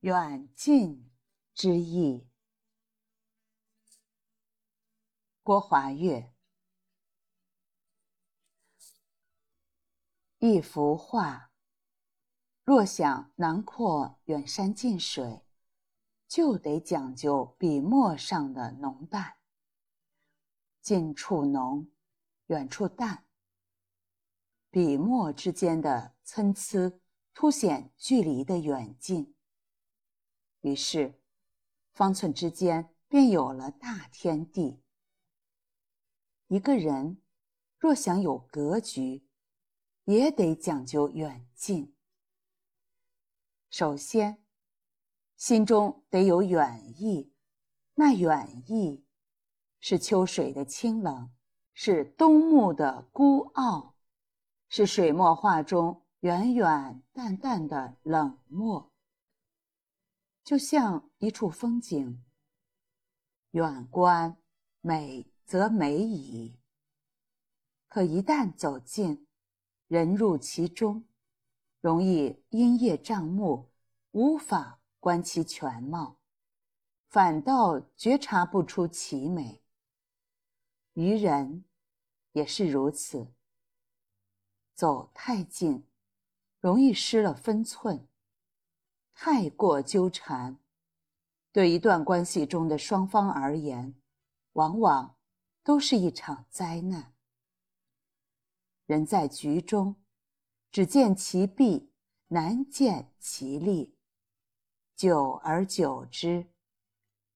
[0.00, 1.10] 远近
[1.52, 2.28] 之意。
[5.42, 6.32] 郭华月。
[10.38, 11.50] 一幅画，
[12.62, 15.44] 若想囊括远山近水，
[16.28, 19.38] 就得讲究笔墨上的浓淡。
[20.80, 21.90] 近处浓，
[22.46, 23.27] 远处淡，
[24.70, 27.00] 笔墨之间的参差，
[27.32, 29.34] 凸显距离的远近。
[30.60, 31.20] 于是，
[31.92, 34.82] 方寸之间便有了大天地。
[36.48, 37.22] 一个人
[37.78, 39.26] 若想有格局，
[40.04, 41.94] 也得讲究远近。
[43.70, 44.42] 首先，
[45.36, 47.32] 心中得有远意，
[47.94, 49.04] 那远意
[49.80, 51.30] 是秋水的清冷，
[51.72, 53.94] 是冬木的孤傲，
[54.68, 58.92] 是水墨画中远远淡淡的冷漠。
[60.44, 62.24] 就像一处风景，
[63.50, 64.36] 远观
[64.80, 66.58] 美则美矣，
[67.88, 69.26] 可一旦走近。
[69.88, 71.06] 人入其中，
[71.80, 73.70] 容易因夜障目，
[74.10, 76.18] 无法观其全貌，
[77.08, 79.62] 反倒觉察不出其美。
[80.92, 81.64] 于人
[82.32, 83.32] 也是如此，
[84.78, 85.84] 走太近，
[86.60, 88.06] 容易失了分寸；
[89.12, 90.56] 太过纠缠，
[91.50, 93.96] 对一段关系中的双方而言，
[94.52, 95.16] 往往
[95.64, 97.12] 都是一场灾难。
[98.86, 99.96] 人在局中，
[100.70, 101.90] 只见其弊，
[102.28, 103.96] 难见其利。
[104.94, 106.52] 久而久之，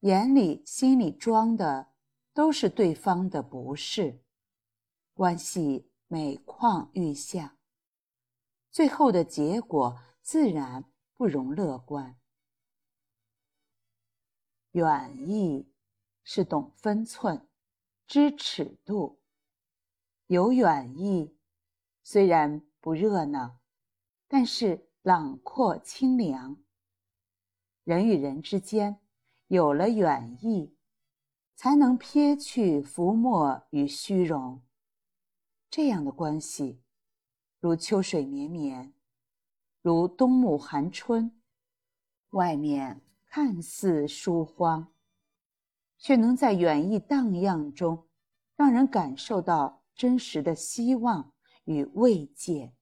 [0.00, 1.94] 眼里心里装的
[2.34, 4.22] 都是对方的不是，
[5.14, 7.56] 关系每况愈下，
[8.68, 12.18] 最后的结果自然不容乐观。
[14.72, 15.72] 远意
[16.24, 17.46] 是懂分寸，
[18.08, 19.20] 知尺度，
[20.26, 21.38] 有远意。
[22.02, 23.60] 虽然不热闹，
[24.26, 26.56] 但是朗阔清凉。
[27.84, 29.00] 人与人之间
[29.46, 30.76] 有了远意，
[31.54, 34.60] 才能撇去浮沫与虚荣。
[35.70, 36.82] 这样的关系，
[37.60, 38.92] 如秋水绵绵，
[39.80, 41.40] 如冬暮寒春，
[42.30, 44.92] 外面看似疏荒，
[45.96, 48.08] 却能在远意荡漾中，
[48.56, 51.32] 让人感受到真实的希望。
[51.64, 52.74] 与慰藉，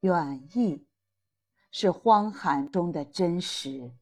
[0.00, 0.86] 远意
[1.72, 3.96] 是荒寒中的真实；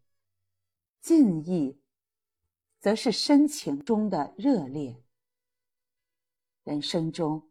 [1.00, 1.80] 近意
[2.78, 5.02] 则是深情中的热烈。
[6.66, 7.48] 人生中，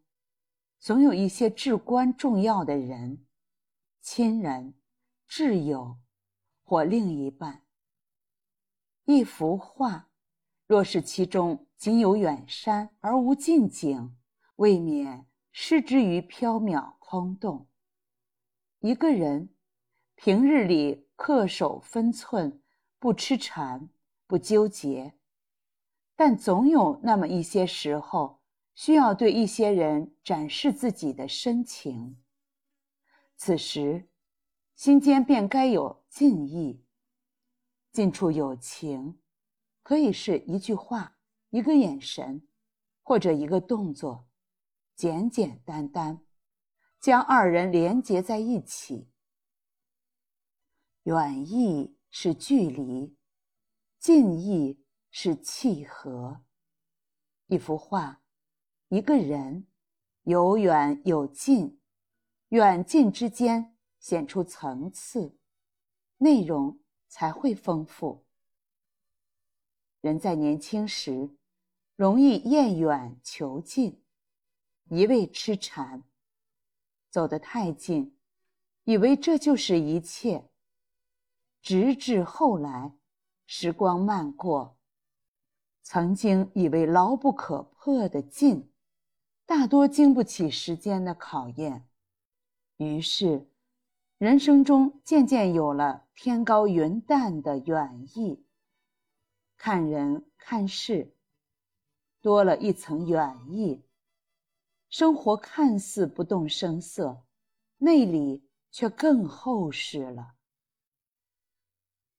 [0.78, 3.24] 总有一些至关重要的人、
[4.02, 4.74] 亲人、
[5.26, 5.96] 挚友
[6.62, 7.64] 或另一半。
[9.06, 10.10] 一幅画，
[10.66, 14.14] 若是其中仅有远山而无近景，
[14.56, 15.26] 未免。
[15.50, 17.66] 失之于缥缈空洞。
[18.80, 19.54] 一个人
[20.14, 22.60] 平日里恪守分寸，
[22.98, 23.88] 不痴缠，
[24.26, 25.14] 不纠结，
[26.14, 28.42] 但总有那么一些时候，
[28.76, 32.22] 需要对一些人展示自己的深情。
[33.34, 34.10] 此时，
[34.74, 36.84] 心间便该有近意。
[37.90, 39.18] 近处有情，
[39.82, 41.16] 可以是一句话、
[41.48, 42.46] 一个眼神，
[43.02, 44.28] 或者一个动作。
[44.94, 46.22] 简简单单，
[47.00, 49.10] 将二人连结在一起。
[51.04, 53.16] 远意是距离，
[53.98, 56.42] 近意是契合。
[57.46, 58.20] 一幅画，
[58.88, 59.66] 一个人，
[60.22, 61.80] 有远有近，
[62.50, 65.36] 远近之间显出层次，
[66.18, 68.24] 内容才会丰富。
[70.00, 71.36] 人在年轻时，
[71.96, 74.00] 容易厌远求近。
[74.88, 76.04] 一味痴缠，
[77.10, 78.16] 走得太近，
[78.84, 80.48] 以为这就是一切。
[81.60, 82.96] 直至后来，
[83.46, 84.78] 时光漫过，
[85.82, 88.70] 曾经以为牢不可破的近，
[89.46, 91.88] 大多经不起时间的考验。
[92.78, 93.48] 于是，
[94.18, 98.44] 人生中渐渐有了天高云淡的远意，
[99.56, 101.16] 看人看事，
[102.20, 103.84] 多了一层远意。
[104.88, 107.24] 生活看似不动声色，
[107.78, 110.34] 内里却更厚实了。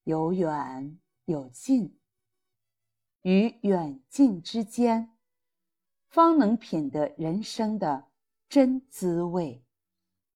[0.04, 2.00] 有远有近，
[3.24, 5.17] 于远近之间，
[6.10, 8.06] 方能品得人生的
[8.50, 9.67] 真滋味。